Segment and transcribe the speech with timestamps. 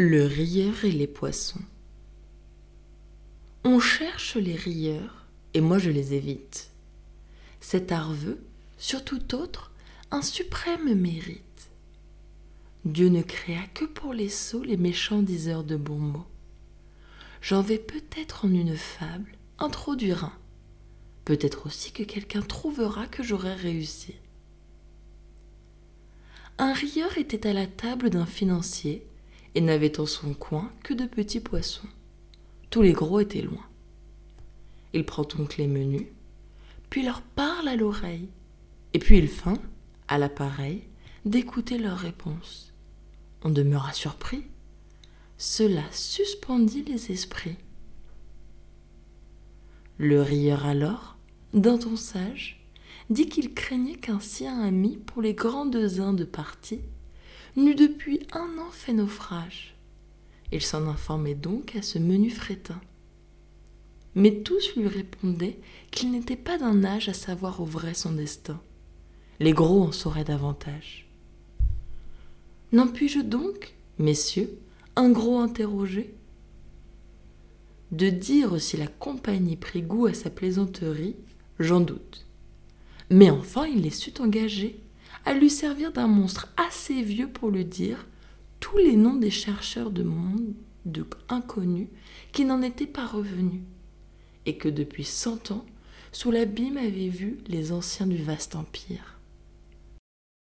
[0.00, 1.58] Le rieur et les poissons.
[3.64, 6.70] On cherche les rieurs, et moi je les évite.
[7.58, 8.38] Cet art veut,
[8.76, 9.72] sur tout autre,
[10.12, 11.72] un suprême mérite.
[12.84, 16.28] Dieu ne créa que pour les sots les méchants diseurs de bons mots.
[17.42, 20.38] J'en vais peut-être en une fable introduire un.
[21.24, 24.14] Peut-être aussi que quelqu'un trouvera que j'aurai réussi.
[26.56, 29.04] Un rieur était à la table d'un financier
[29.58, 31.88] et n'avait en son coin que de petits poissons.
[32.70, 33.66] Tous les gros étaient loin.
[34.92, 36.06] Il prend donc les menus,
[36.90, 38.28] puis leur parle à l'oreille,
[38.94, 39.58] et puis il feint,
[40.06, 40.84] à l'appareil,
[41.24, 42.72] d'écouter leurs réponses.
[43.42, 44.44] On demeura surpris.
[45.38, 47.56] Cela suspendit les esprits.
[49.96, 51.16] Le rieur alors,
[51.52, 52.64] d'un ton sage,
[53.10, 56.82] dit qu'il craignait qu'un sien ami pour les grandes Indes parties
[57.64, 59.74] n'eût depuis un an fait naufrage.
[60.52, 62.80] Il s'en informait donc à ce menu frétin.
[64.14, 65.58] Mais tous lui répondaient
[65.90, 68.60] qu'il n'était pas d'un âge à savoir au vrai son destin.
[69.40, 71.08] Les gros en sauraient davantage.
[72.72, 74.58] N'en puis-je donc, messieurs,
[74.96, 76.14] un gros interroger
[77.92, 81.16] De dire si la compagnie prit goût à sa plaisanterie,
[81.58, 82.26] j'en doute.
[83.10, 84.80] Mais enfin il les sut engager
[85.24, 88.06] à lui servir d'un monstre assez vieux pour le dire
[88.60, 91.88] tous les noms des chercheurs de monde de inconnus
[92.32, 93.60] qui n'en étaient pas revenus,
[94.46, 95.66] et que depuis cent ans,
[96.12, 99.17] sous l'abîme avaient vu les anciens du vaste empire.